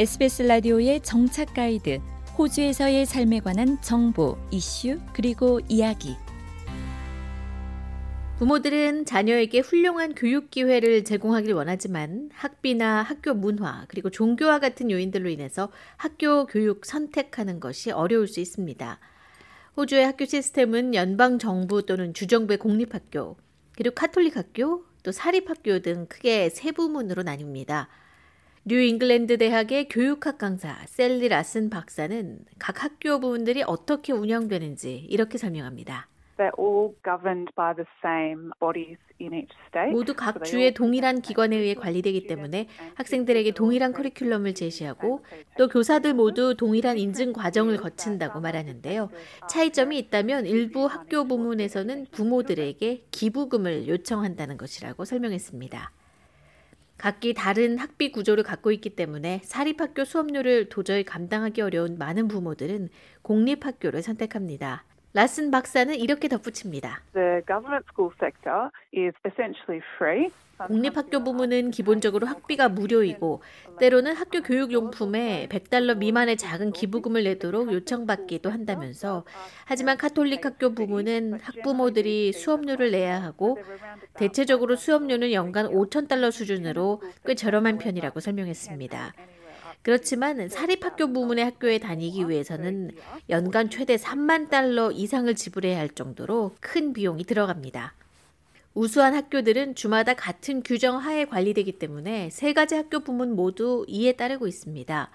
[0.00, 2.00] SBS 라디오의 정착 가이드,
[2.38, 6.16] 호주에서의 삶에 관한 정보, 이슈, 그리고 이야기.
[8.38, 15.70] 부모들은 자녀에게 훌륭한 교육 기회를 제공하길 원하지만 학비나 학교 문화, 그리고 종교와 같은 요인들로 인해서
[15.98, 18.98] 학교 교육 선택하는 것이 어려울 수 있습니다.
[19.76, 23.36] 호주의 학교 시스템은 연방 정부 또는 주정부의 공립학교,
[23.76, 27.88] 그리고 카톨릭 학교, 또 사립학교 등 크게 세 부문으로 나뉩니다.
[28.62, 36.08] 뉴 잉글랜드 대학의 교육학 강사 셀리 라슨 박사는 각 학교 부문들이 어떻게 운영되는지 이렇게 설명합니다.
[39.92, 45.24] 모두 각 주의 동일한 기관에 의해 관리되기 때문에 학생들에게 동일한 커리큘럼을 제시하고
[45.58, 49.10] 또 교사들 모두 동일한 인증 과정을 거친다고 말하는데요.
[49.48, 55.92] 차이점이 있다면 일부 학교 부문에서는 부모들에게 기부금을 요청한다는 것이라고 설명했습니다.
[57.00, 62.90] 각기 다른 학비 구조를 갖고 있기 때문에 사립학교 수업료를 도저히 감당하기 어려운 많은 부모들은
[63.22, 64.84] 공립학교를 선택합니다.
[65.14, 67.00] 라슨 박사는 이렇게 덧붙입니다.
[70.66, 73.42] 공립학교 부문은 기본적으로 학비가 무료이고
[73.78, 79.24] 때로는 학교 교육용품에 100달러 미만의 작은 기부금을 내도록 요청받기도 한다면서
[79.64, 83.58] 하지만 카톨릭 학교 부문은 학부모들이 수업료를 내야 하고
[84.14, 89.14] 대체적으로 수업료는 연간 5천 달러 수준으로 꽤 저렴한 편이라고 설명했습니다.
[89.82, 92.90] 그렇지만 사립학교 부문의 학교에 다니기 위해서는
[93.30, 97.94] 연간 최대 3만 달러 이상을 지불해야 할 정도로 큰 비용이 들어갑니다.
[98.74, 104.46] 우수한 학교들은 주마다 같은 규정 하에 관리되기 때문에 세 가지 학교 부문 모두 이에 따르고
[104.46, 105.10] 있습니다.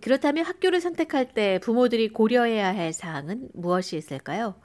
[0.00, 4.56] 그렇다면 학교를 선택할 때 부모들이 고려해야 할 사항은 무엇이 있을까요?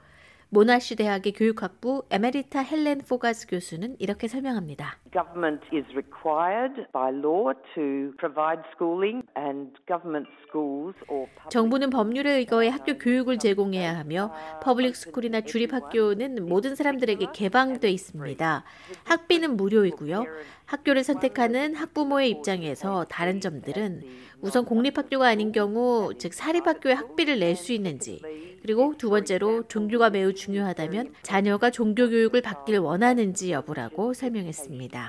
[0.48, 4.98] 모나시 대학의 교육학부 Emerita 헬렌 포가스 교수는 이렇게 설명합니다.
[5.14, 12.68] Government is required by law to provide schooling and government schools or 정부는 법률에 의거해
[12.68, 18.64] 학교 교육을 제공해야 하며 public school이나 주립 학교는 모든 사람들에게 개방돼 있습니다.
[19.04, 20.24] 학비는 무료이고요.
[20.66, 24.02] 학교를 선택하는 학부모의 입장에서 다른 점들은
[24.40, 28.20] 우선 공립학교가 아닌 경우 즉 사립학교에 학비를 낼 수 있는지
[28.62, 35.03] 그리고 두 번째로 종교가 매우 중요하다면 자녀가 종교 교육을 받길 원하는지 여부라고 설명했습니다.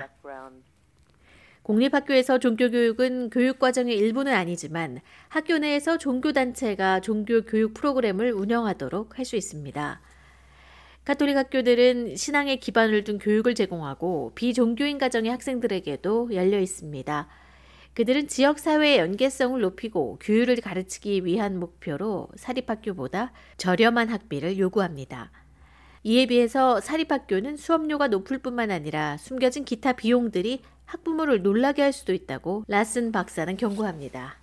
[1.66, 10.00] 공립학교에서 종교교육은 교육과정의 일부는 아니지만 학교 내에서 종교단체가 종교교육 프로그램을 운영하도록 할 수 있습니다.
[11.04, 17.26] 가톨릭 학교들은 신앙에 기반을 둔 교육을 제공하고 비종교인 가정의 학생들에게도 열려 있습니다.
[17.94, 25.32] 그들은 지역사회의 연계성을 높이고 규율을 가르치기 위한 목표로 사립학교보다 저렴한 학비를 요구합니다.
[26.04, 32.64] 이에 비해서 사립학교는 수업료가 높을 뿐만 아니라 숨겨진 기타 비용들이 학부모를 놀라게 할 수도 있다고
[32.68, 34.36] 라슨 박사는 경고합니다.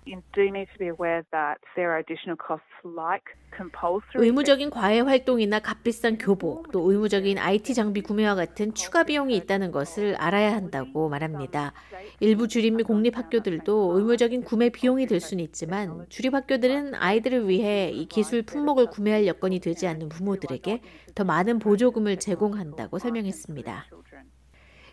[4.16, 10.16] 의무적인 과외 활동이나 값비싼 교복, 또 의무적인 IT 장비 구매와 같은 추가 비용이 있다는 것을
[10.16, 11.72] 알아야 한다고 말합니다.
[12.20, 17.90] 일부 주립 및 공립 학교들도 의무적인 구매 비용이 될 수는 있지만 주립 학교들은 아이들을 위해
[17.90, 20.80] 이 기술 품목을 구매할 여건이 되지 않는 부모들에게
[21.14, 23.86] 더 많은 보조금을 제공한다고 설명했습니다.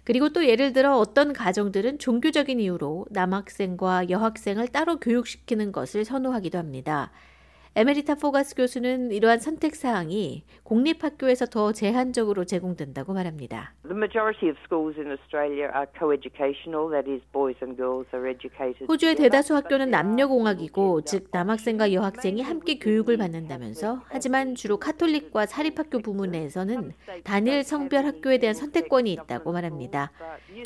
[0.03, 7.12] 그리고 또 예를 들어 어떤 가정들은 종교적인 이유로 남학생과 여학생을 따로 교육시키는 것을 선호하기도 합니다.
[7.73, 13.73] 에메리타 포가스 교수는 이러한 선택 사항이 공립 학교에서 더 제한적으로 제공된다고 말합니다.
[18.89, 25.99] 호주의 대다수 학교는 남녀 공학이고 즉 남학생과 여학생이 함께 교육을 받는다면서 하지만 주로 카톨릭과 사립학교
[25.99, 26.91] 부문에서는
[27.23, 30.11] 단일 성별 학교에 대한 선택권이 있다고 말합니다.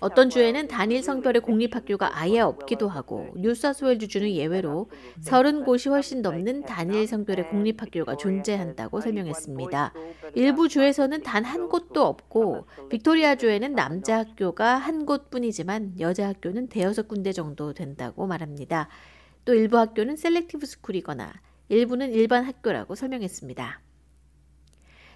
[0.01, 4.89] 어떤 주에는 단일 성별의 공립 학교가 아예 없기도 하고 뉴사우스웨일즈 주는 예외로
[5.23, 9.93] 30곳이 훨씬 넘는 단일 단일 성별의 공립학교가 존재한다고 설명했습니다.
[10.35, 17.09] 일부 주에서는 단 한 곳도 없고 빅토리아 주에는 남자 학교가 한 곳뿐이지만 여자 학교는 대여섯
[17.09, 18.87] 군데 정도 된다고 말합니다.
[19.43, 21.33] 또 일부 학교는 selective school이거나
[21.67, 23.81] 일부는 일반 학교라고 설명했습니다.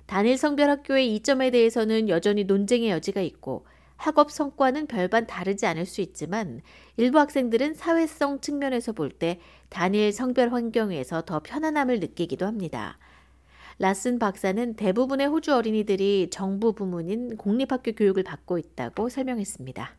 [0.05, 3.65] 단일 성별 학교의 이점에 대해서는 여전히 논쟁의 여지가 있고
[3.99, 6.61] 학업 성과는 별반 다르지 않을 수 있지만
[6.95, 12.97] 일부 학생들은 사회성 측면에서 볼 때 단일 성별 환경에서 더 편안함을 느끼기도 합니다.
[13.77, 19.98] 라슨 박사는 대부분의 호주 어린이들이 정부 부문인 공립학교 교육을 받고 있다고 설명했습니다.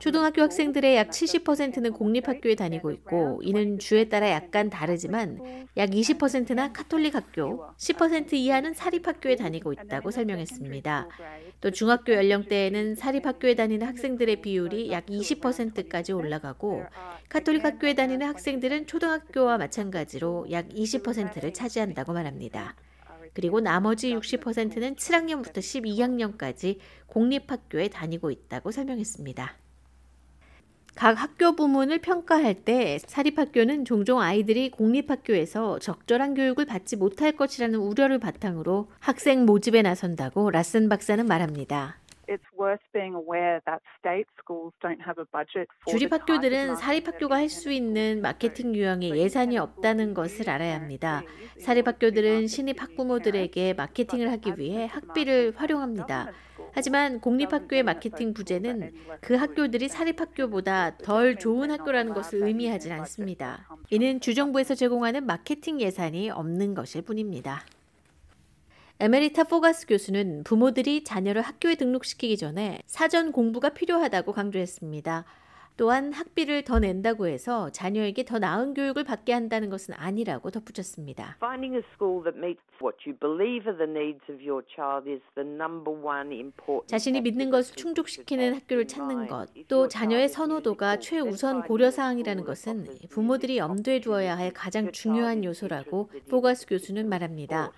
[0.00, 7.14] 초등학교 학생들의 약 70%는 공립학교에 다니고 있고 이는 주에 따라 약간 다르지만 약 20%는 카톨릭
[7.14, 11.08] 학교, 10% 이하는 사립학교에 다니고 있다고 설명했습니다.
[11.60, 16.84] 또 중학교 연령대에는 사립학교에 다니는 학생들의 비율이 약 20%까지 올라가고
[17.28, 22.74] 카톨릭 학교에 다니는 학생들은 초등학교와 마찬가지로 약 20%를 차지한다고 말합니다.
[23.32, 29.56] 그리고 나머지 60%는 7학년부터 12학년까지 공립학교에 다니고 있다고 설명했습니다.
[30.94, 38.18] 각 학교 부문을 평가할 때 사립학교는 종종 아이들이 공립학교에서 적절한 교육을 받지 못할 것이라는 우려를
[38.18, 42.01] 바탕으로 학생 모집에 나선다고 라슨 박사는 말합니다.
[45.86, 51.22] 주립학교들은 사립학교가 할 수 있는 마케팅 유형의 예산이 없다는 것을 알아야 합니다.
[51.60, 56.32] 사립학교들은 신입 학부모들에게 마케팅을 하기 위해 학비를 활용합니다.
[56.74, 63.68] 하지만 공립학교의 마케팅 부재는 그 학교들이 사립학교보다 덜 좋은 학교라는 것을 의미하진 않습니다.
[63.90, 67.62] 이는 주정부에서 제공하는 마케팅 예산이 없는 것일 뿐입니다.
[69.02, 75.24] 에메리타 포가스 교수는 부모들이 자녀를 학교에 등록시키기 전에 사전 공부가 필요하다고 강조했습니다.
[75.82, 81.38] 또한 학비를 더 낸다고 해서 자녀에게 더 나은 교육을 받게 한다는 것은 아니라고 덧붙였습니다.
[86.86, 93.58] 자신이 믿는 것을 충족시키는 학교를 찾는 것, 또 자녀의 선호도가 최우선 고려 사항이라는 것은 부모들이
[93.58, 97.72] 염두에 두어야 할 가장 중요한 요소라고 포가스 교수는 말합니다.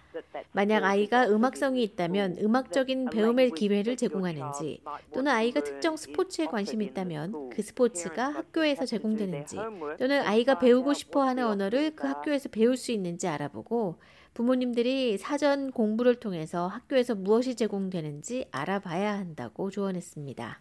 [0.53, 4.81] 만약 아이가 음악성이 있다면 음악적인 배움의 기회를 제공하는지
[5.13, 9.57] 또는 아이가 특정 스포츠에 관심이 있다면 그 스포츠 가 학교에서 제공되는지
[9.99, 13.97] 또는 아이가 배우고 싶어 하는 언어를 그 학교에서 배울 수 있는지 알아보고
[14.35, 20.61] 부모님들이 사전 공부를 통해서 학교에서 무엇이 제공되는지 알아봐야 한다고 조언했습니다.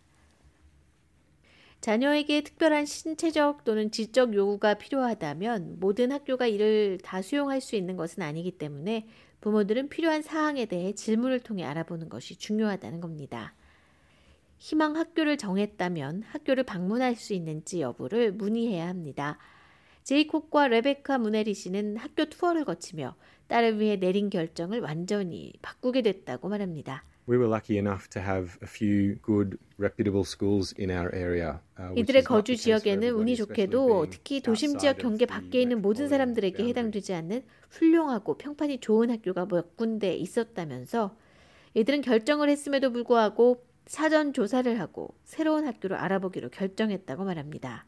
[1.81, 8.23] 자녀에게 특별한 신체적 또는 지적 요구가 필요하다면 모든 학교가 이를 다 수용할 수 있는 것은
[8.23, 9.05] 아니기 때문에
[9.41, 13.53] 부모들은 필요한 사항에 대해 질문을 통해 알아보는 것이 중요하다는 겁니다.
[14.63, 19.37] 희망 학교를 정했다면 학교를 방문할 수 있는지 여부를 문의해야 합니다.
[20.03, 23.17] 제이콥과 레베카 무네리 씨는 학교 투어를 거치며
[23.49, 27.03] 딸을 위해 내린 결정을 완전히 바꾸게 됐다고 말합니다.
[27.27, 31.55] We were lucky enough to have a few good reputable schools in our area.
[31.97, 37.43] 이들의 거주 지역에는 운이 좋게도 특히 도심 지역 경계 밖에 있는 모든 사람들에게 해당되지 않는
[37.69, 41.17] 훌륭하고 평판이 좋은 학교가 몇 군데 있었다면서
[41.73, 47.85] 이들은 결정을 했음에도 불구하고 사전 조사를 하고 새로운 학교를 알아보기로 결정했다고 말합니다.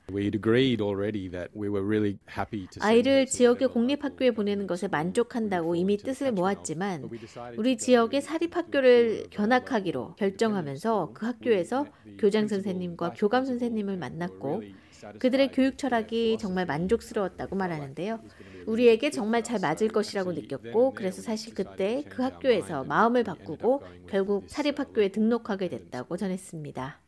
[2.85, 7.09] 아이를 지역의 공립학교에 보내는 것에 만족한다고 이미 뜻을 모았지만
[7.57, 11.87] 우리 지역의 사립학교를 견학하기로 결정하면서 그 학교에서
[12.19, 14.61] 교장 선생님과 교감 선생님을 만났고
[15.19, 18.19] 그들의 교육 철학이 정말 만족스러웠다고 말하는데요.
[18.65, 25.09] 우리에게 정말 잘 맞을 것이라고 느꼈고 그래서 사실 그때 그 학교에서 마음을 바꾸고 결국 사립학교에
[25.09, 26.99] 등록하게 됐다고 전했습니다.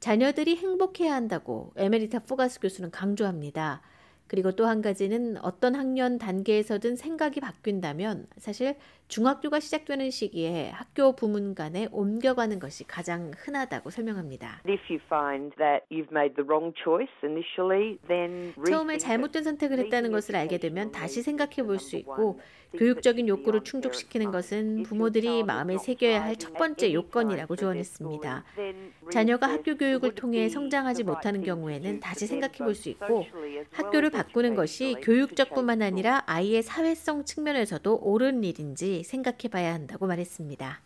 [0.00, 3.82] 자녀들이 행복해야 한다고 에메리타 포가스 교수는 강조합니다.
[4.28, 8.74] 그리고 또 한 가지는 어떤 학년 단계에서든 생각이 바뀐다면 사실
[9.08, 14.62] 중학교가 시작되는 시기에 학교 부문 간에 옮겨가는 것이 가장 흔하다고 설명합니다.
[18.68, 22.40] 처음에 잘못된 선택을 했다는 것을 알게 되면 다시 생각해 볼 수 있고
[22.76, 28.44] 교육적인 욕구를 충족시키는 것은 부모들이 마음에 새겨야 할 첫 번째 요건이라고 조언했습니다.
[29.12, 33.24] 자녀가 학교 교육을 통해 성장하지 못하는 경우에는 다시 생각해 볼 수 있고
[33.70, 40.80] 학교를 바꾸는 것이 교육적뿐만 아니라 아이의 사회성 측면에서도 옳은 일인지 생각해 봐야 한다고 말했습니다.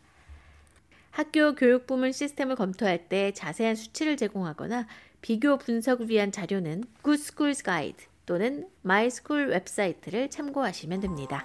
[1.10, 4.86] 학교 교육 부문 시스템을 검토할 때 자세한 수치를 제공하거나
[5.22, 11.44] 비교 분석을 위한 자료는 Good Schools Guide 또는 My School 웹사이트를 참고하시면 됩니다.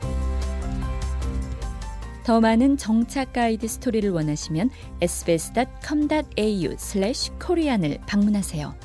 [2.23, 4.69] 더 많은 정착 가이드 스토리를 원하시면
[5.01, 8.84] sbs.com.au/korean을 방문하세요.